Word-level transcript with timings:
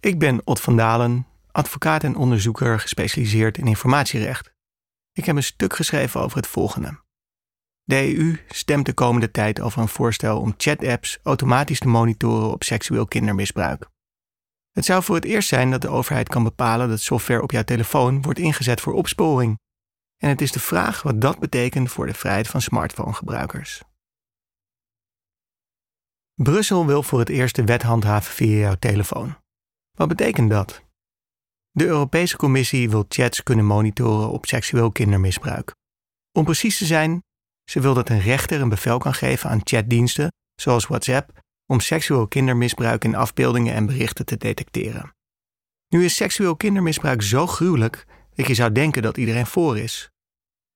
Ik 0.00 0.18
ben 0.18 0.40
Ot 0.44 0.60
van 0.60 0.76
Dalen, 0.76 1.26
advocaat 1.50 2.04
en 2.04 2.16
onderzoeker 2.16 2.80
gespecialiseerd 2.80 3.58
in 3.58 3.66
informatierecht. 3.66 4.52
Ik 5.12 5.24
heb 5.24 5.36
een 5.36 5.42
stuk 5.42 5.74
geschreven 5.74 6.20
over 6.20 6.36
het 6.36 6.46
volgende. 6.46 7.00
De 7.82 8.16
EU 8.16 8.38
stemt 8.48 8.86
de 8.86 8.92
komende 8.92 9.30
tijd 9.30 9.60
over 9.60 9.80
een 9.80 9.88
voorstel 9.88 10.40
om 10.40 10.54
chat-apps 10.56 11.18
automatisch 11.22 11.78
te 11.78 11.88
monitoren 11.88 12.50
op 12.50 12.62
seksueel 12.62 13.06
kindermisbruik. 13.06 13.88
Het 14.70 14.84
zou 14.84 15.02
voor 15.02 15.14
het 15.14 15.24
eerst 15.24 15.48
zijn 15.48 15.70
dat 15.70 15.80
de 15.80 15.88
overheid 15.88 16.28
kan 16.28 16.42
bepalen 16.42 16.88
dat 16.88 17.00
software 17.00 17.42
op 17.42 17.50
jouw 17.50 17.64
telefoon 17.64 18.22
wordt 18.22 18.38
ingezet 18.38 18.80
voor 18.80 18.92
opsporing. 18.92 19.58
En 20.16 20.28
het 20.28 20.40
is 20.40 20.52
de 20.52 20.60
vraag 20.60 21.02
wat 21.02 21.20
dat 21.20 21.38
betekent 21.38 21.90
voor 21.90 22.06
de 22.06 22.14
vrijheid 22.14 22.48
van 22.48 22.60
smartphonegebruikers. 22.60 23.82
Brussel 26.34 26.86
wil 26.86 27.02
voor 27.02 27.18
het 27.18 27.28
eerst 27.28 27.56
de 27.56 27.64
wet 27.64 27.82
handhaven 27.82 28.34
via 28.34 28.58
jouw 28.58 28.76
telefoon. 28.78 29.39
Wat 30.00 30.08
betekent 30.08 30.50
dat? 30.50 30.84
De 31.70 31.86
Europese 31.86 32.36
Commissie 32.36 32.90
wil 32.90 33.04
chats 33.08 33.42
kunnen 33.42 33.64
monitoren 33.64 34.30
op 34.30 34.46
seksueel 34.46 34.92
kindermisbruik. 34.92 35.74
Om 36.32 36.44
precies 36.44 36.78
te 36.78 36.84
zijn, 36.84 37.22
ze 37.70 37.80
wil 37.80 37.94
dat 37.94 38.08
een 38.08 38.20
rechter 38.20 38.60
een 38.60 38.68
bevel 38.68 38.98
kan 38.98 39.14
geven 39.14 39.50
aan 39.50 39.60
chatdiensten, 39.64 40.32
zoals 40.54 40.86
WhatsApp, 40.86 41.38
om 41.66 41.80
seksueel 41.80 42.28
kindermisbruik 42.28 43.04
in 43.04 43.14
afbeeldingen 43.14 43.74
en 43.74 43.86
berichten 43.86 44.24
te 44.24 44.36
detecteren. 44.36 45.14
Nu 45.88 46.04
is 46.04 46.16
seksueel 46.16 46.56
kindermisbruik 46.56 47.22
zo 47.22 47.46
gruwelijk 47.46 48.06
dat 48.34 48.46
je 48.46 48.54
zou 48.54 48.72
denken 48.72 49.02
dat 49.02 49.16
iedereen 49.16 49.46
voor 49.46 49.78
is. 49.78 50.10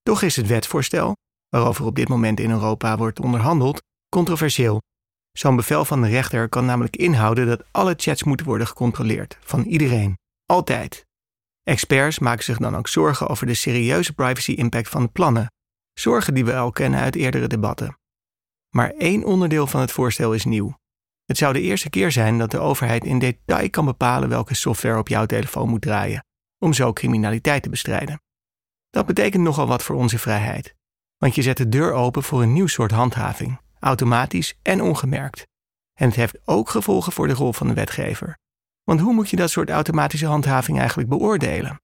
Toch 0.03 0.23
is 0.23 0.37
het 0.37 0.47
wetsvoorstel, 0.47 1.17
waarover 1.49 1.85
op 1.85 1.97
dit 1.97 2.09
moment 2.09 2.41
in 2.41 2.51
Europa 2.51 2.97
wordt 2.97 3.21
onderhandeld, 3.21 3.83
controversieel. 4.09 4.83
Zo'n 5.39 5.57
bevel 5.57 5.85
van 5.85 6.03
de 6.03 6.09
rechter 6.09 6.49
kan 6.49 6.65
namelijk 6.65 6.97
inhouden 6.97 7.47
dat 7.47 7.65
alle 7.71 7.95
chats 7.97 8.23
moeten 8.23 8.47
worden 8.47 8.67
gecontroleerd, 8.67 9.39
van 9.41 9.63
iedereen, 9.63 10.19
altijd. 10.47 11.07
Experts 11.63 12.19
maken 12.19 12.45
zich 12.45 12.59
dan 12.59 12.77
ook 12.77 12.89
zorgen 12.89 13.29
over 13.29 13.47
de 13.47 13.55
serieuze 13.55 14.13
privacy-impact 14.13 14.89
van 14.89 15.03
de 15.03 15.09
plannen, 15.09 15.53
zorgen 15.93 16.35
die 16.35 16.45
we 16.45 16.57
al 16.57 16.71
kennen 16.71 17.01
uit 17.01 17.17
eerdere 17.17 17.47
debatten. 17.47 17.99
Maar 18.75 18.91
één 18.91 19.25
onderdeel 19.25 19.67
van 19.67 19.81
het 19.81 19.93
voorstel 19.93 20.33
is 20.33 20.45
nieuw. 20.45 20.79
Het 21.25 21.37
zou 21.37 21.53
de 21.53 21.61
eerste 21.61 21.91
keer 21.91 22.13
zijn 22.13 22.39
dat 22.39 22.51
de 22.51 22.59
overheid 22.59 23.05
in 23.05 23.19
detail 23.19 23.71
kan 23.71 23.85
bepalen 23.85 24.29
welke 24.29 24.55
software 24.55 24.99
op 24.99 25.09
jouw 25.09 25.27
telefoon 25.27 25.69
moet 25.69 25.83
draaien, 25.83 26.25
om 26.59 26.73
zo 26.73 26.93
criminaliteit 26.93 27.63
te 27.63 27.69
bestrijden. 27.69 28.23
Dat 28.91 29.07
betekent 29.07 29.43
nogal 29.43 29.67
wat 29.67 29.83
voor 29.83 29.97
onze 29.97 30.19
vrijheid, 30.19 30.75
want 31.17 31.35
je 31.35 31.43
zet 31.43 31.57
de 31.57 31.69
deur 31.69 31.93
open 31.93 32.23
voor 32.23 32.43
een 32.43 32.53
nieuw 32.53 32.67
soort 32.67 32.91
handhaving, 32.91 33.59
automatisch 33.85 34.59
en 34.63 34.83
ongemerkt. 34.83 35.47
En 35.95 36.07
het 36.07 36.17
heeft 36.17 36.39
ook 36.45 36.69
gevolgen 36.69 37.13
voor 37.13 37.27
de 37.27 37.35
rol 37.35 37.53
van 37.53 37.67
de 37.67 37.75
wetgever. 37.75 38.39
Want 38.83 39.01
hoe 39.01 39.15
moet 39.15 39.31
je 39.31 39.37
dat 39.37 39.51
soort 39.51 39.71
automatische 39.71 40.27
handhaving 40.27 40.79
eigenlijk 40.79 41.09
beoordelen? 41.09 41.81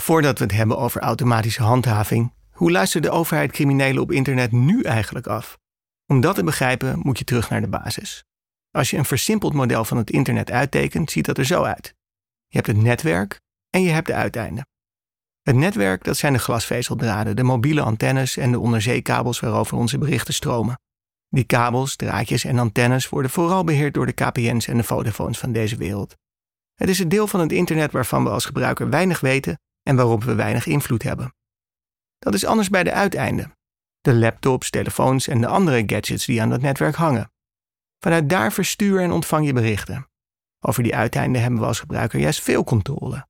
Voordat 0.00 0.38
we 0.38 0.44
het 0.44 0.54
hebben 0.54 0.78
over 0.78 1.00
automatische 1.00 1.62
handhaving, 1.62 2.34
hoe 2.50 2.70
luistert 2.70 3.02
de 3.04 3.10
overheid 3.10 3.52
criminelen 3.52 4.02
op 4.02 4.12
internet 4.12 4.52
nu 4.52 4.82
eigenlijk 4.82 5.26
af? 5.26 5.58
Om 6.06 6.20
dat 6.20 6.34
te 6.34 6.44
begrijpen 6.44 6.98
moet 6.98 7.18
je 7.18 7.24
terug 7.24 7.50
naar 7.50 7.60
de 7.60 7.68
basis. 7.68 8.24
Als 8.70 8.90
je 8.90 8.96
een 8.96 9.04
versimpeld 9.04 9.54
model 9.54 9.84
van 9.84 9.96
het 9.96 10.10
internet 10.10 10.50
uittekent, 10.50 11.10
ziet 11.10 11.24
dat 11.24 11.38
er 11.38 11.44
zo 11.44 11.62
uit. 11.62 11.94
Je 12.46 12.56
hebt 12.56 12.66
het 12.66 12.76
netwerk 12.76 13.40
en 13.70 13.82
je 13.82 13.90
hebt 13.90 14.06
de 14.06 14.14
uiteinden. 14.14 14.66
Het 15.48 15.56
netwerk, 15.56 16.04
dat 16.04 16.16
zijn 16.16 16.32
de 16.32 16.38
glasvezeldraden, 16.38 17.36
de 17.36 17.42
mobiele 17.42 17.80
antennes 17.82 18.36
en 18.36 18.50
de 18.50 18.58
onderzeekabels 18.58 19.40
waarover 19.40 19.76
onze 19.76 19.98
berichten 19.98 20.34
stromen. 20.34 20.80
Die 21.28 21.44
kabels, 21.44 21.96
draadjes 21.96 22.44
en 22.44 22.58
antennes 22.58 23.08
worden 23.08 23.30
vooral 23.30 23.64
beheerd 23.64 23.94
door 23.94 24.06
de 24.06 24.12
KPN's 24.12 24.66
en 24.66 24.76
de 24.76 24.82
Vodafones 24.82 25.38
van 25.38 25.52
deze 25.52 25.76
wereld. 25.76 26.16
Het 26.74 26.88
is 26.88 26.98
het 26.98 27.10
deel 27.10 27.26
van 27.26 27.40
het 27.40 27.52
internet 27.52 27.92
waarvan 27.92 28.24
we 28.24 28.30
als 28.30 28.44
gebruiker 28.44 28.90
weinig 28.90 29.20
weten 29.20 29.60
en 29.82 29.96
waarop 29.96 30.24
we 30.24 30.34
weinig 30.34 30.66
invloed 30.66 31.02
hebben. 31.02 31.34
Dat 32.18 32.34
is 32.34 32.44
anders 32.44 32.68
bij 32.68 32.84
de 32.84 32.92
uiteinden. 32.92 33.52
De 34.00 34.14
laptops, 34.14 34.70
telefoons 34.70 35.28
en 35.28 35.40
de 35.40 35.46
andere 35.46 35.82
gadgets 35.86 36.26
die 36.26 36.42
aan 36.42 36.50
dat 36.50 36.60
netwerk 36.60 36.94
hangen. 36.94 37.32
Vanuit 37.98 38.28
daar 38.28 38.52
verstuur 38.52 39.00
en 39.00 39.10
ontvang 39.10 39.46
je 39.46 39.52
berichten. 39.52 40.08
Over 40.60 40.82
die 40.82 40.96
uiteinden 40.96 41.42
hebben 41.42 41.60
we 41.60 41.66
als 41.66 41.80
gebruiker 41.80 42.20
juist 42.20 42.42
veel 42.42 42.64
controle. 42.64 43.26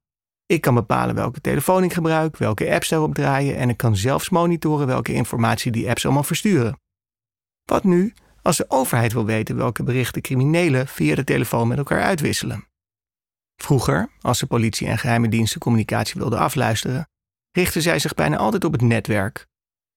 Ik 0.49 0.61
kan 0.61 0.75
bepalen 0.75 1.15
welke 1.15 1.41
telefoon 1.41 1.85
ik 1.85 1.93
gebruik, 1.93 2.37
welke 2.37 2.71
apps 2.71 2.89
daarop 2.89 3.15
draaien 3.15 3.57
en 3.57 3.69
ik 3.69 3.77
kan 3.77 3.97
zelfs 3.97 4.29
monitoren 4.29 4.87
welke 4.87 5.13
informatie 5.13 5.73
die 5.73 5.89
apps 5.89 6.05
allemaal 6.05 6.23
versturen. 6.23 6.81
Wat 7.65 7.85
nu 7.85 8.15
als 8.43 8.57
de 8.57 8.65
overheid 8.69 9.13
wil 9.13 9.25
weten 9.25 9.57
welke 9.57 9.83
berichten 9.83 10.23
criminelen 10.23 10.87
via 10.87 11.15
de 11.15 11.25
telefoon 11.25 11.69
met 11.69 11.79
elkaar 11.79 12.03
uitwisselen? 12.03 12.67
Vroeger, 13.57 14.11
als 14.21 14.39
de 14.39 14.47
politie 14.47 14.87
en 14.87 14.99
geheime 14.99 15.29
diensten 15.29 15.61
communicatie 15.61 16.21
wilden 16.21 16.39
afluisteren, 16.39 17.09
richten 17.51 17.83
zij 17.83 17.99
zich 17.99 18.15
bijna 18.15 18.37
altijd 18.37 18.65
op 18.65 18.73
het 18.73 18.83
netwerk. 18.83 19.47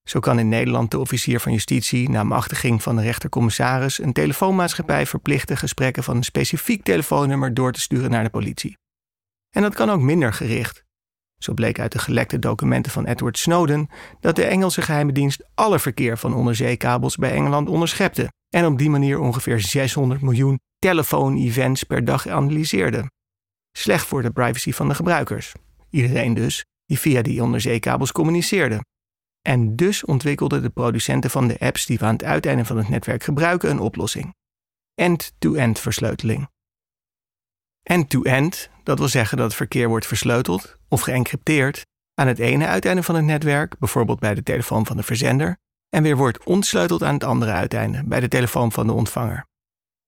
Zo 0.03 0.19
kan 0.19 0.39
in 0.39 0.49
Nederland 0.49 0.91
de 0.91 0.99
officier 0.99 1.39
van 1.39 1.51
justitie 1.51 2.09
na 2.09 2.23
machtiging 2.23 2.83
van 2.83 2.95
de 2.95 3.01
rechtercommissaris 3.01 3.99
een 3.99 4.13
telefoonmaatschappij 4.13 5.05
verplichten 5.05 5.57
gesprekken 5.57 6.03
van 6.03 6.15
een 6.15 6.23
specifiek 6.23 6.83
telefoonnummer 6.83 7.53
door 7.53 7.71
te 7.71 7.81
sturen 7.81 8.11
naar 8.11 8.23
de 8.23 8.29
politie. 8.29 8.79
En 9.51 9.61
dat 9.61 9.75
kan 9.75 9.89
ook 9.89 10.01
minder 10.01 10.33
gericht. 10.33 10.83
Zo 11.37 11.53
bleek 11.53 11.79
uit 11.79 11.91
de 11.91 11.99
gelekte 11.99 12.39
documenten 12.39 12.91
van 12.91 13.05
Edward 13.05 13.37
Snowden 13.37 13.89
dat 14.19 14.35
de 14.35 14.45
Engelse 14.45 14.81
geheime 14.81 15.11
dienst 15.11 15.49
alle 15.55 15.79
verkeer 15.79 16.17
van 16.17 16.33
onderzeekabels 16.33 17.15
bij 17.15 17.31
Engeland 17.31 17.69
onderschepte 17.69 18.31
en 18.49 18.65
op 18.65 18.77
die 18.77 18.89
manier 18.89 19.19
ongeveer 19.19 19.59
600 19.59 20.21
miljoen 20.21 20.59
telefoon-events 20.79 21.83
per 21.83 22.05
dag 22.05 22.27
analyseerde. 22.27 23.11
Slecht 23.77 24.05
voor 24.05 24.21
de 24.21 24.31
privacy 24.31 24.71
van 24.71 24.87
de 24.87 24.95
gebruikers. 24.95 25.53
Iedereen 25.89 26.33
dus 26.33 26.65
die 26.85 26.99
via 26.99 27.21
die 27.21 27.43
onderzeekabels 27.43 28.11
communiceerde. 28.11 28.85
En 29.41 29.75
dus 29.75 30.05
ontwikkelden 30.05 30.61
de 30.61 30.69
producenten 30.69 31.29
van 31.29 31.47
de 31.47 31.59
apps 31.59 31.85
die 31.85 31.97
we 31.97 32.05
aan 32.05 32.13
het 32.13 32.23
uiteinde 32.23 32.65
van 32.65 32.77
het 32.77 32.89
netwerk 32.89 33.23
gebruiken 33.23 33.69
een 33.69 33.79
oplossing: 33.79 34.35
end-to-end 34.93 35.79
versleuteling. 35.79 36.49
End-to-end, 37.83 38.69
dat 38.83 38.99
wil 38.99 39.07
zeggen 39.07 39.37
dat 39.37 39.45
het 39.45 39.55
verkeer 39.55 39.87
wordt 39.87 40.07
versleuteld 40.07 40.77
of 40.87 41.01
geëncrypteerd 41.01 41.85
aan 42.13 42.27
het 42.27 42.39
ene 42.39 42.65
uiteinde 42.65 43.03
van 43.03 43.15
het 43.15 43.25
netwerk, 43.25 43.79
bijvoorbeeld 43.79 44.19
bij 44.19 44.35
de 44.35 44.43
telefoon 44.43 44.85
van 44.85 44.97
de 44.97 45.03
verzender, 45.03 45.57
en 45.89 46.03
weer 46.03 46.17
wordt 46.17 46.43
ontsleuteld 46.43 47.03
aan 47.03 47.13
het 47.13 47.23
andere 47.23 47.51
uiteinde, 47.51 48.03
bij 48.05 48.19
de 48.19 48.27
telefoon 48.27 48.71
van 48.71 48.87
de 48.87 48.93
ontvanger. 48.93 49.45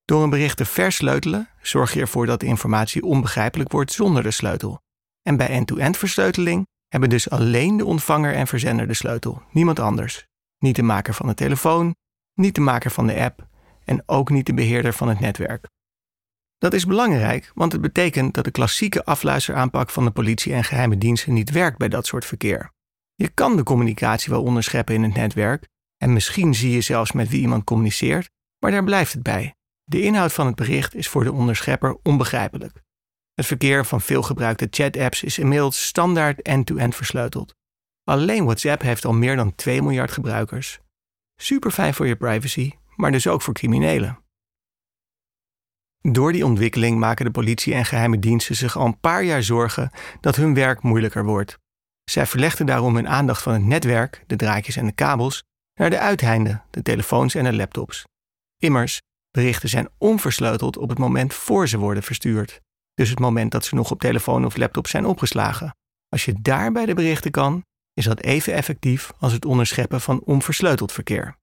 Door 0.06 0.24
een 0.24 0.30
bericht 0.30 0.58
te 0.58 0.66
versleutelen 0.66 1.50
zorg 1.62 1.94
je 1.94 2.00
ervoor 2.00 2.26
dat 2.26 2.40
de 2.40 2.46
informatie 2.46 3.04
onbegrijpelijk 3.04 3.72
wordt 3.72 3.92
zonder 3.92 4.24
de 4.24 4.32
sleutel. 4.32 4.82
En 5.22 5.38
bij 5.38 5.48
end-to-end 5.48 5.98
versleuteling 5.98 6.68
hebben 6.88 7.10
dus 7.10 7.30
alleen 7.30 7.78
de 7.78 7.86
ontvanger 7.86 8.34
en 8.34 8.48
verzender 8.48 8.88
de 8.88 8.94
sleutel, 8.94 9.42
niemand 9.52 9.80
anders. 9.80 10.26
Niet 10.60 10.76
de 10.76 10.84
maker 10.84 11.14
van 11.14 11.28
de 11.28 11.34
telefoon, 11.34 11.96
niet 12.34 12.56
de 12.56 12.62
maker 12.62 12.92
van 12.92 13.08
de 13.08 13.16
app 13.16 13.48
en 13.84 14.04
ook 14.06 14.30
niet 14.30 14.46
de 14.46 14.54
beheerder 14.54 14.94
van 14.94 15.10
het 15.10 15.20
netwerk. 15.20 15.68
Dat 16.58 16.74
is 16.74 16.86
belangrijk, 16.86 17.52
want 17.56 17.72
het 17.72 17.82
betekent 17.82 18.34
dat 18.34 18.44
de 18.44 18.52
klassieke 18.52 19.06
afluisteraanpak 19.06 19.90
van 19.90 20.06
de 20.06 20.12
politie 20.12 20.54
en 20.54 20.64
geheime 20.64 20.98
diensten 20.98 21.34
niet 21.34 21.52
werkt 21.52 21.78
bij 21.78 21.90
dat 21.90 22.06
soort 22.06 22.26
verkeer. 22.26 22.72
Je 23.16 23.28
kan 23.28 23.56
de 23.56 23.64
communicatie 23.64 24.34
wel 24.34 24.44
onderscheppen 24.44 24.96
in 24.96 25.04
het 25.04 25.14
netwerk 25.14 25.68
en 25.98 26.14
misschien 26.14 26.56
zie 26.56 26.72
je 26.72 26.82
zelfs 26.82 27.12
met 27.12 27.30
wie 27.30 27.42
iemand 27.42 27.64
communiceert, 27.64 28.30
maar 28.60 28.72
daar 28.72 28.84
blijft 28.84 29.14
het 29.14 29.24
bij. 29.24 29.56
De 29.84 30.02
inhoud 30.02 30.34
van 30.34 30.46
het 30.46 30.56
bericht 30.56 30.96
is 30.96 31.08
voor 31.08 31.24
de 31.24 31.32
onderschepper 31.32 31.98
onbegrijpelijk. 32.04 32.82
Het 33.34 33.46
verkeer 33.46 33.86
van 33.86 34.02
veelgebruikte 34.02 34.68
chat-apps 34.70 35.24
is 35.24 35.38
inmiddels 35.38 35.86
standaard 35.86 36.42
end-to-end 36.42 36.96
versleuteld. 36.96 37.56
Alleen 38.04 38.44
WhatsApp 38.44 38.82
heeft 38.82 39.06
al 39.06 39.14
meer 39.14 39.36
dan 39.36 39.56
2 39.56 39.82
miljard 39.82 40.12
gebruikers. 40.12 40.80
Super 41.36 41.72
fijn 41.72 41.94
voor 41.94 42.08
je 42.08 42.16
privacy, 42.16 42.72
maar 42.96 43.12
dus 43.12 43.28
ook 43.28 43.42
voor 43.42 43.54
criminelen. 43.54 44.23
Door 46.08 46.32
die 46.32 46.46
ontwikkeling 46.46 47.00
maken 47.00 47.26
de 47.26 47.32
politie 47.32 47.74
en 47.74 47.86
geheime 47.86 48.20
diensten 48.20 48.56
zich 48.56 48.78
al 48.78 48.86
een 48.86 49.00
paar 49.00 49.24
jaar 49.24 49.44
zorgen 49.44 49.92
dat 50.22 50.36
hun 50.36 50.54
werk 50.54 50.82
moeilijker 50.82 51.26
wordt. 51.26 51.58
Zij 52.04 52.26
verlegden 52.26 52.66
daarom 52.66 52.96
hun 52.96 53.08
aandacht 53.08 53.42
van 53.42 53.54
het 53.54 53.64
netwerk, 53.64 54.24
de 54.28 54.36
draadjes 54.36 54.76
en 54.76 54.86
de 54.86 54.92
kabels, 54.92 55.44
naar 55.80 55.90
de 55.90 56.00
uiteinden, 56.00 56.64
de 56.70 56.82
telefoons 56.82 57.36
en 57.36 57.44
de 57.44 57.54
laptops. 57.54 58.04
Immers, 58.58 59.02
berichten 59.32 59.70
zijn 59.70 59.90
onversleuteld 59.98 60.78
op 60.78 60.90
het 60.90 60.98
moment 60.98 61.34
voor 61.34 61.68
ze 61.68 61.78
worden 61.78 62.04
verstuurd 62.04 62.62
dus 62.96 63.10
het 63.10 63.20
moment 63.20 63.52
dat 63.52 63.66
ze 63.66 63.76
nog 63.76 63.92
op 63.92 64.00
telefoon 64.00 64.46
of 64.46 64.58
laptop 64.58 64.88
zijn 64.88 65.06
opgeslagen. 65.06 65.76
Als 66.10 66.26
je 66.26 66.34
daarbij 66.42 66.86
de 66.86 66.94
berichten 66.94 67.32
kan, 67.32 67.66
is 67.94 68.06
dat 68.06 68.22
even 68.22 68.54
effectief 68.54 69.12
als 69.20 69.34
het 69.34 69.46
onderscheppen 69.46 70.02
van 70.02 70.22
onversleuteld 70.24 70.92
verkeer. 70.92 71.38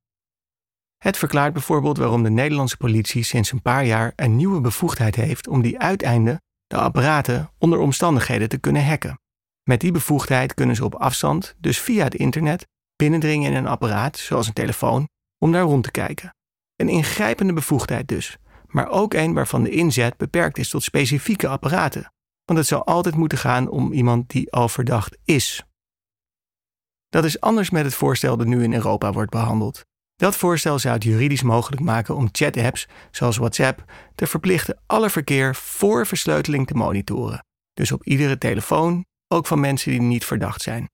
Het 1.05 1.17
verklaart 1.17 1.53
bijvoorbeeld 1.53 1.99
waarom 1.99 2.23
de 2.23 2.31
Nederlandse 2.31 2.77
politie 2.77 3.23
sinds 3.23 3.53
een 3.53 3.63
paar 3.63 3.85
jaar 3.85 4.13
een 4.17 4.37
nieuwe 4.37 4.61
bevoegdheid 4.61 5.15
heeft 5.15 5.49
om 5.49 5.63
die 5.63 5.79
uiteinden, 5.79 6.43
de 6.67 6.77
apparaten, 6.77 7.53
onder 7.59 7.79
omstandigheden 7.79 8.49
te 8.49 8.59
kunnen 8.59 8.87
hacken. 8.87 9.21
Met 9.63 9.81
die 9.81 9.93
bevoegdheid 9.93 10.55
kunnen 10.55 10.77
ze 10.77 10.85
op 10.85 10.95
afstand, 10.95 11.55
dus 11.59 11.79
via 11.79 12.05
het 12.05 12.15
internet, 12.15 12.67
binnendringen 12.97 13.51
in 13.51 13.57
een 13.57 13.67
apparaat, 13.67 14.17
zoals 14.17 14.47
een 14.47 14.53
telefoon, 14.53 15.09
om 15.39 15.53
daar 15.53 15.63
rond 15.63 15.85
te 15.85 15.91
kijken. 15.91 16.35
Een 16.77 16.89
ingrijpende 16.89 17.53
bevoegdheid 17.53 18.09
dus, 18.09 18.37
maar 18.67 18.89
ook 18.89 19.15
een 19.15 19.35
waarvan 19.35 19.63
de 19.63 19.71
inzet 19.71 20.17
beperkt 20.17 20.59
is 20.59 20.69
tot 20.69 20.83
specifieke 20.83 21.49
apparaten, 21.49 22.13
want 22.45 22.59
het 22.59 22.69
zal 22.69 22.85
altijd 22.85 23.15
moeten 23.15 23.39
gaan 23.39 23.69
om 23.69 23.93
iemand 23.93 24.29
die 24.29 24.53
al 24.53 24.69
verdacht 24.69 25.19
is. 25.25 25.65
Dat 27.09 27.25
is 27.25 27.41
anders 27.41 27.71
met 27.71 27.85
het 27.85 27.95
voorstel 27.95 28.37
dat 28.37 28.47
nu 28.47 28.63
in 28.63 28.75
Europa 28.75 29.13
wordt 29.13 29.31
behandeld. 29.31 29.89
Dat 30.21 30.37
voorstel 30.37 30.79
zou 30.79 30.95
het 30.95 31.05
juridisch 31.05 31.43
mogelijk 31.43 31.83
maken 31.83 32.17
om 32.17 32.29
chat-apps, 32.33 32.89
zoals 33.11 33.37
WhatsApp, 33.37 33.85
te 34.15 34.27
verplichten 34.27 34.81
alle 34.87 35.11
verkeer 35.11 35.55
voor 35.55 36.07
versleuteling 36.07 36.67
te 36.67 36.75
monitoren. 36.75 37.45
Dus 37.73 37.93
op 37.93 38.05
iedere 38.05 38.39
telefoon, 38.39 39.05
ook 39.29 39.47
van 39.47 39.61
mensen 39.61 39.91
die 39.91 40.01
niet 40.01 40.25
verdacht 40.25 40.63
zijn. 40.63 40.89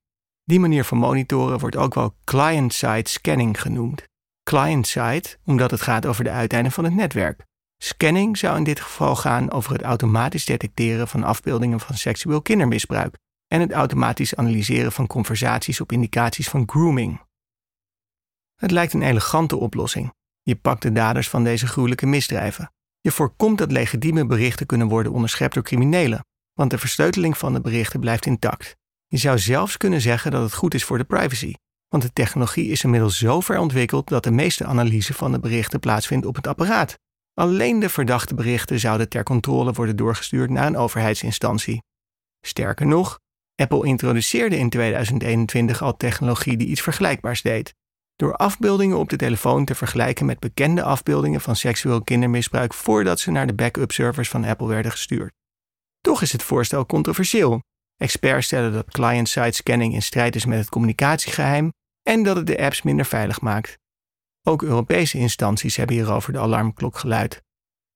Die 0.44 0.60
manier 0.60 0.84
van 0.84 0.98
monitoren 0.98 1.58
wordt 1.58 1.76
ook 1.76 1.94
wel 1.94 2.14
client-side 2.24 3.08
scanning 3.08 3.60
genoemd. 3.60 4.04
Client-side, 4.42 5.28
omdat 5.44 5.70
het 5.70 5.80
gaat 5.80 6.06
over 6.06 6.24
de 6.24 6.30
uiteinden 6.30 6.72
van 6.72 6.84
het 6.84 6.94
netwerk. 6.94 7.44
Scanning 7.82 8.38
zou 8.38 8.56
in 8.56 8.64
dit 8.64 8.80
geval 8.80 9.16
gaan 9.16 9.50
over 9.50 9.72
het 9.72 9.82
automatisch 9.82 10.44
detecteren 10.44 11.08
van 11.08 11.24
afbeeldingen 11.24 11.80
van 11.80 11.96
seksueel 11.96 12.42
kindermisbruik 12.42 13.16
en 13.46 13.60
het 13.60 13.72
automatisch 13.72 14.34
analyseren 14.34 14.92
van 14.92 15.06
conversaties 15.06 15.80
op 15.80 15.92
indicaties 15.92 16.48
van 16.48 16.62
grooming. 16.66 17.25
Het 18.56 18.70
lijkt 18.70 18.92
een 18.92 19.02
elegante 19.02 19.56
oplossing. 19.56 20.12
Je 20.42 20.56
pakt 20.56 20.82
de 20.82 20.92
daders 20.92 21.28
van 21.28 21.44
deze 21.44 21.66
gruwelijke 21.66 22.06
misdrijven. 22.06 22.72
Je 23.00 23.12
voorkomt 23.12 23.58
dat 23.58 23.72
legitieme 23.72 24.26
berichten 24.26 24.66
kunnen 24.66 24.88
worden 24.88 25.12
onderschept 25.12 25.54
door 25.54 25.62
criminelen, 25.62 26.24
want 26.52 26.70
de 26.70 26.78
versleuteling 26.78 27.38
van 27.38 27.52
de 27.52 27.60
berichten 27.60 28.00
blijft 28.00 28.26
intact. 28.26 28.76
Je 29.06 29.16
zou 29.16 29.38
zelfs 29.38 29.76
kunnen 29.76 30.00
zeggen 30.00 30.30
dat 30.30 30.42
het 30.42 30.54
goed 30.54 30.74
is 30.74 30.84
voor 30.84 30.98
de 30.98 31.04
privacy, 31.04 31.54
want 31.88 32.02
de 32.02 32.12
technologie 32.12 32.70
is 32.70 32.84
inmiddels 32.84 33.18
zo 33.18 33.40
ver 33.40 33.58
ontwikkeld 33.58 34.08
dat 34.08 34.24
de 34.24 34.30
meeste 34.30 34.64
analyse 34.64 35.14
van 35.14 35.32
de 35.32 35.40
berichten 35.40 35.80
plaatsvindt 35.80 36.26
op 36.26 36.36
het 36.36 36.46
apparaat. 36.46 36.98
Alleen 37.34 37.80
de 37.80 37.88
verdachte 37.88 38.34
berichten 38.34 38.80
zouden 38.80 39.08
ter 39.08 39.22
controle 39.22 39.72
worden 39.72 39.96
doorgestuurd 39.96 40.50
naar 40.50 40.66
een 40.66 40.76
overheidsinstantie. 40.76 41.82
Sterker 42.40 42.86
nog, 42.86 43.18
Apple 43.54 43.86
introduceerde 43.86 44.58
in 44.58 44.70
2021 44.70 45.82
al 45.82 45.96
technologie 45.96 46.56
die 46.56 46.66
iets 46.66 46.80
vergelijkbaars 46.82 47.42
deed. 47.42 47.74
Door 48.16 48.36
afbeeldingen 48.36 48.98
op 48.98 49.08
de 49.08 49.16
telefoon 49.16 49.64
te 49.64 49.74
vergelijken 49.74 50.26
met 50.26 50.38
bekende 50.38 50.82
afbeeldingen 50.82 51.40
van 51.40 51.56
seksueel 51.56 52.02
kindermisbruik 52.02 52.74
voordat 52.74 53.20
ze 53.20 53.30
naar 53.30 53.46
de 53.46 53.54
backup 53.54 53.92
servers 53.92 54.28
van 54.28 54.44
Apple 54.44 54.66
werden 54.66 54.90
gestuurd. 54.90 55.32
Toch 56.00 56.22
is 56.22 56.32
het 56.32 56.42
voorstel 56.42 56.86
controversieel. 56.86 57.62
Experts 57.96 58.46
stellen 58.46 58.72
dat 58.72 58.90
client-side 58.90 59.52
scanning 59.52 59.94
in 59.94 60.02
strijd 60.02 60.34
is 60.34 60.44
met 60.44 60.58
het 60.58 60.68
communicatiegeheim 60.68 61.72
en 62.02 62.22
dat 62.22 62.36
het 62.36 62.46
de 62.46 62.58
apps 62.58 62.82
minder 62.82 63.04
veilig 63.04 63.40
maakt. 63.40 63.78
Ook 64.42 64.62
Europese 64.62 65.18
instanties 65.18 65.76
hebben 65.76 65.96
hierover 65.96 66.32
de 66.32 66.38
alarmklok 66.38 66.98
geluid. 66.98 67.42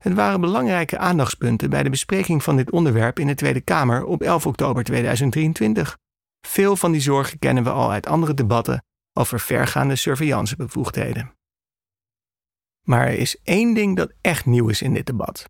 Het 0.03 0.15
waren 0.15 0.41
belangrijke 0.41 0.99
aandachtspunten 0.99 1.71
bij 1.71 1.83
de 1.83 1.91
bespreking 1.91 2.43
van 2.43 2.57
dit 2.57 2.71
onderwerp 2.71 3.19
in 3.19 3.27
de 3.27 3.35
Tweede 3.35 3.61
Kamer 3.61 4.05
op 4.05 4.23
11 4.23 4.47
oktober 4.47 4.85
2023. 4.85 5.99
Veel 6.47 6.77
van 6.77 6.93
die 6.93 7.01
zorgen 7.01 7.39
kennen 7.39 7.65
we 7.65 7.71
al 7.71 7.91
uit 7.91 8.07
andere 8.07 8.35
debatten 8.35 8.83
over 9.13 9.41
vergaande 9.41 9.97
surveillancebevoegdheden. 9.97 11.35
Maar 12.87 13.07
er 13.07 13.19
is 13.19 13.41
één 13.43 13.75
ding 13.75 13.97
dat 13.97 14.13
echt 14.21 14.47
nieuw 14.47 14.69
is 14.69 14.83
in 14.83 14.95
dit 14.95 15.07
debat. 15.07 15.45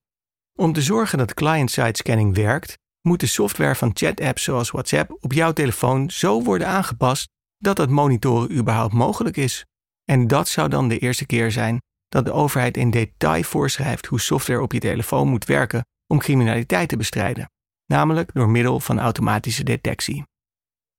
Om 0.59 0.73
te 0.73 0.83
zorgen 0.83 1.19
dat 1.19 1.35
client-side 1.35 1.97
scanning 1.97 2.35
werkt, 2.35 2.79
moet 3.01 3.21
de 3.21 3.27
software 3.27 3.75
van 3.75 3.91
chat-apps 3.95 4.43
zoals 4.43 4.71
WhatsApp 4.71 5.17
op 5.21 5.33
jouw 5.33 5.53
telefoon 5.53 6.11
zo 6.11 6.43
worden 6.43 6.67
aangepast 6.67 7.29
dat 7.57 7.79
het 7.79 7.91
monitoren 7.91 8.53
überhaupt 8.53 8.93
mogelijk 8.93 9.37
is. 9.37 9.65
En 10.05 10.27
dat 10.27 10.49
zou 10.49 10.69
dan 10.69 10.89
de 10.89 10.99
eerste 10.99 11.27
keer 11.27 11.51
zijn 11.51 11.79
dat 12.09 12.25
de 12.25 12.33
overheid 12.33 12.77
in 12.77 12.91
detail 12.91 13.43
voorschrijft 13.43 14.07
hoe 14.07 14.21
software 14.21 14.63
op 14.63 14.73
je 14.73 14.79
telefoon 14.79 15.29
moet 15.29 15.45
werken 15.45 15.85
om 16.07 16.19
criminaliteit 16.19 16.89
te 16.89 16.97
bestrijden, 16.97 17.51
namelijk 17.87 18.31
door 18.35 18.49
middel 18.49 18.81
van 18.81 18.99
automatische 18.99 19.65
detectie. 19.65 20.25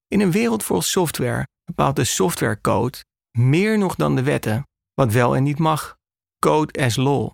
In 0.07 0.19
een 0.19 0.31
wereld 0.31 0.63
vol 0.63 0.81
software 0.81 1.47
bepaalt 1.75 1.95
de 1.95 2.03
softwarecode 2.03 2.97
meer 3.37 3.77
nog 3.77 3.95
dan 3.95 4.15
de 4.15 4.23
wetten 4.23 4.67
wat 4.93 5.11
wel 5.11 5.35
en 5.35 5.43
niet 5.43 5.59
mag. 5.59 5.97
Code 6.39 6.83
as 6.83 6.95
law. 6.95 7.31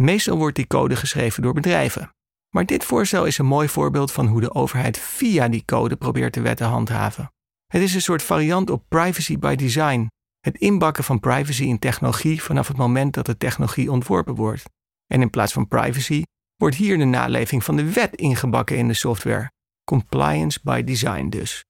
Meestal 0.00 0.36
wordt 0.36 0.56
die 0.56 0.66
code 0.66 0.96
geschreven 0.96 1.42
door 1.42 1.52
bedrijven. 1.52 2.14
Maar 2.54 2.66
dit 2.66 2.84
voorstel 2.84 3.24
is 3.24 3.38
een 3.38 3.46
mooi 3.46 3.68
voorbeeld 3.68 4.12
van 4.12 4.26
hoe 4.26 4.40
de 4.40 4.54
overheid 4.54 4.98
via 4.98 5.48
die 5.48 5.64
code 5.64 5.96
probeert 5.96 6.34
de 6.34 6.40
wet 6.40 6.56
te 6.56 6.64
handhaven. 6.64 7.32
Het 7.66 7.82
is 7.82 7.94
een 7.94 8.02
soort 8.02 8.22
variant 8.22 8.70
op 8.70 8.84
privacy 8.88 9.38
by 9.38 9.54
design, 9.54 10.10
het 10.40 10.56
inbakken 10.56 11.04
van 11.04 11.20
privacy 11.20 11.64
in 11.64 11.78
technologie 11.78 12.42
vanaf 12.42 12.68
het 12.68 12.76
moment 12.76 13.14
dat 13.14 13.26
de 13.26 13.36
technologie 13.36 13.90
ontworpen 13.90 14.34
wordt. 14.34 14.64
En 15.06 15.20
in 15.20 15.30
plaats 15.30 15.52
van 15.52 15.68
privacy 15.68 16.22
wordt 16.56 16.76
hier 16.76 16.98
de 16.98 17.04
naleving 17.04 17.64
van 17.64 17.76
de 17.76 17.92
wet 17.92 18.16
ingebakken 18.16 18.76
in 18.76 18.88
de 18.88 18.94
software. 18.94 19.50
Compliance 19.84 20.60
by 20.62 20.82
design 20.82 21.28
dus. 21.28 21.64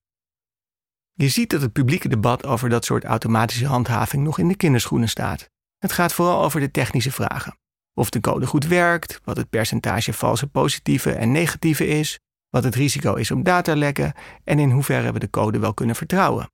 Je 1.13 1.29
ziet 1.29 1.51
dat 1.51 1.61
het 1.61 1.73
publieke 1.73 2.09
debat 2.09 2.47
over 2.47 2.69
dat 2.69 2.85
soort 2.85 3.05
automatische 3.05 3.67
handhaving 3.67 4.25
nog 4.25 4.39
in 4.39 4.49
de 4.49 4.57
kinderschoenen 4.57 5.09
staat. 5.09 5.51
Het 5.79 5.93
gaat 5.93 6.13
vooral 6.13 6.43
over 6.43 6.61
de 6.61 6.71
technische 6.71 7.13
vragen. 7.13 7.59
Of 7.95 8.11
de 8.11 8.21
code 8.21 8.47
goed 8.47 8.67
werkt, 8.67 9.21
wat 9.25 9.37
het 9.37 9.51
percentage 9.51 10.13
valse 10.13 10.47
positieve 10.47 11.13
en 11.13 11.33
negatieve 11.33 11.87
is, 11.87 12.19
wat 12.49 12.65
het 12.65 12.75
risico 12.75 13.15
is 13.15 13.31
op 13.31 13.45
datalekken 13.45 14.13
en 14.45 14.59
in 14.59 14.71
hoeverre 14.71 15.13
we 15.13 15.19
de 15.19 15.31
code 15.31 15.59
wel 15.59 15.75
kunnen 15.75 15.97
vertrouwen. 15.97 16.51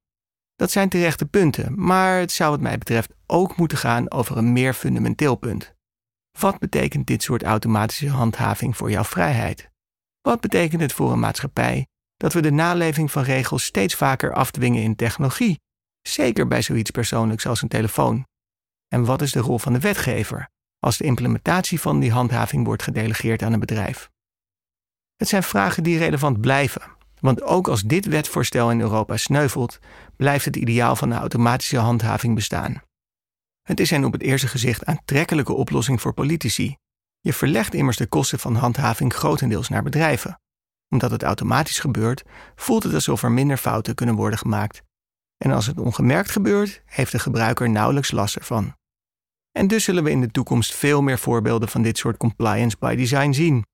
Dat 0.56 0.70
zijn 0.70 0.88
terechte 0.88 1.26
punten, 1.26 1.84
maar 1.84 2.18
het 2.18 2.32
zou 2.32 2.50
wat 2.50 2.60
mij 2.60 2.78
betreft 2.78 3.12
ook 3.26 3.56
moeten 3.56 3.78
gaan 3.78 4.10
over 4.10 4.36
een 4.36 4.52
meer 4.52 4.74
fundamenteel 4.74 5.36
punt. 5.36 5.74
Wat 6.38 6.58
betekent 6.58 7.06
dit 7.06 7.22
soort 7.22 7.42
automatische 7.42 8.08
handhaving 8.08 8.76
voor 8.76 8.90
jouw 8.90 9.04
vrijheid? 9.04 9.70
Wat 10.20 10.40
betekent 10.40 10.80
het 10.80 10.92
voor 10.92 11.12
een 11.12 11.18
maatschappij 11.18 11.86
dat 12.18 12.32
we 12.32 12.40
de 12.40 12.50
naleving 12.50 13.10
van 13.10 13.22
regels 13.22 13.64
steeds 13.64 13.94
vaker 13.94 14.32
afdwingen 14.34 14.82
in 14.82 14.96
technologie, 14.96 15.60
zeker 16.02 16.48
bij 16.48 16.62
zoiets 16.62 16.90
persoonlijks 16.90 17.46
als 17.46 17.62
een 17.62 17.68
telefoon? 17.68 18.26
En 18.88 19.04
wat 19.04 19.22
is 19.22 19.32
de 19.32 19.40
rol 19.40 19.58
van 19.58 19.72
de 19.72 19.78
wetgever 19.78 20.48
als 20.78 20.96
de 20.96 21.04
implementatie 21.04 21.80
van 21.80 22.00
die 22.00 22.12
handhaving 22.12 22.64
wordt 22.64 22.82
gedelegeerd 22.82 23.42
aan 23.42 23.52
een 23.52 23.60
bedrijf? 23.60 24.10
Het 25.16 25.28
zijn 25.28 25.42
vragen 25.42 25.82
die 25.82 25.98
relevant 25.98 26.40
blijven, 26.40 26.82
want 27.20 27.42
ook 27.42 27.68
als 27.68 27.82
dit 27.82 28.06
wetvoorstel 28.06 28.70
in 28.70 28.80
Europa 28.80 29.16
sneuvelt, 29.16 29.78
blijft 30.16 30.44
het 30.44 30.56
ideaal 30.56 30.96
van 30.96 31.08
de 31.08 31.14
automatische 31.14 31.78
handhaving 31.78 32.34
bestaan. 32.34 32.82
Het 33.62 33.80
is 33.80 33.90
een 33.90 34.04
op 34.04 34.12
het 34.12 34.22
eerste 34.22 34.48
gezicht 34.48 34.84
aantrekkelijke 34.84 35.52
oplossing 35.52 36.00
voor 36.00 36.14
politici. 36.14 36.76
Je 37.20 37.32
verlegt 37.32 37.74
immers 37.74 37.96
de 37.96 38.06
kosten 38.06 38.38
van 38.38 38.54
handhaving 38.54 39.14
grotendeels 39.14 39.68
naar 39.68 39.82
bedrijven. 39.82 40.40
Omdat 40.88 41.10
het 41.10 41.22
automatisch 41.22 41.78
gebeurt, 41.78 42.24
voelt 42.54 42.82
het 42.82 42.94
alsof 42.94 43.22
er 43.22 43.32
minder 43.32 43.56
fouten 43.56 43.94
kunnen 43.94 44.14
worden 44.14 44.38
gemaakt. 44.38 44.82
En 45.36 45.50
als 45.50 45.66
het 45.66 45.78
ongemerkt 45.78 46.30
gebeurt, 46.30 46.82
heeft 46.84 47.12
de 47.12 47.18
gebruiker 47.18 47.70
nauwelijks 47.70 48.10
last 48.10 48.36
ervan. 48.36 48.76
En 49.52 49.66
dus 49.66 49.84
zullen 49.84 50.04
we 50.04 50.10
in 50.10 50.20
de 50.20 50.30
toekomst 50.30 50.74
veel 50.74 51.02
meer 51.02 51.18
voorbeelden 51.18 51.68
van 51.68 51.82
dit 51.82 51.98
soort 51.98 52.16
compliance 52.16 52.76
by 52.78 52.94
design 52.94 53.32
zien. 53.32 53.66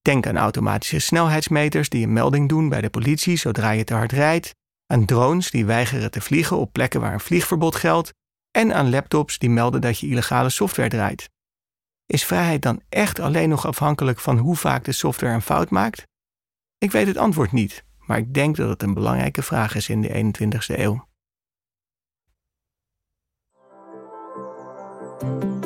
Denk 0.00 0.26
aan 0.26 0.36
automatische 0.36 0.98
snelheidsmeters 0.98 1.88
die 1.88 2.06
een 2.06 2.12
melding 2.12 2.48
doen 2.48 2.68
bij 2.68 2.80
de 2.80 2.90
politie 2.90 3.36
zodra 3.36 3.70
je 3.70 3.84
te 3.84 3.94
hard 3.94 4.12
rijdt, 4.12 4.54
aan 4.86 5.04
drones 5.04 5.50
die 5.50 5.64
weigeren 5.64 6.10
te 6.10 6.20
vliegen 6.20 6.56
op 6.56 6.72
plekken 6.72 7.00
waar 7.00 7.12
een 7.12 7.20
vliegverbod 7.20 7.76
geldt 7.76 8.12
en 8.50 8.74
aan 8.74 8.90
laptops 8.90 9.38
die 9.38 9.50
melden 9.50 9.80
dat 9.80 9.98
je 9.98 10.06
illegale 10.06 10.50
software 10.50 10.88
draait. 10.88 11.30
Is 12.06 12.24
vrijheid 12.24 12.62
dan 12.62 12.80
echt 12.88 13.18
alleen 13.18 13.48
nog 13.48 13.66
afhankelijk 13.66 14.20
van 14.20 14.38
hoe 14.38 14.56
vaak 14.56 14.84
de 14.84 14.92
software 14.92 15.34
een 15.34 15.42
fout 15.42 15.70
maakt? 15.70 16.06
Ik 16.82 16.90
weet 16.90 17.06
het 17.06 17.16
antwoord 17.16 17.52
niet, 17.52 17.84
maar 18.06 18.18
ik 18.18 18.34
denk 18.34 18.56
dat 18.56 18.68
het 18.68 18.82
een 18.82 18.94
belangrijke 18.94 19.42
vraag 19.42 19.74
is 19.74 19.88
in 19.88 20.00
de 20.00 20.08
21ste 20.08 20.78
eeuw. 20.78 21.06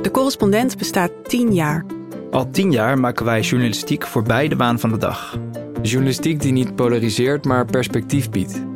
De 0.02 0.10
correspondent 0.12 0.78
bestaat 0.78 1.12
10 1.28 1.54
jaar. 1.54 1.86
Al 2.30 2.50
tien 2.50 2.72
jaar 2.72 2.98
maken 2.98 3.24
wij 3.24 3.40
journalistiek 3.40 4.06
voorbij 4.06 4.48
de 4.48 4.56
waan 4.56 4.78
van 4.78 4.90
de 4.90 4.96
dag. 4.96 5.38
Journalistiek 5.82 6.40
die 6.40 6.52
niet 6.52 6.74
polariseert, 6.74 7.44
maar 7.44 7.64
perspectief 7.64 8.30
biedt. 8.30 8.75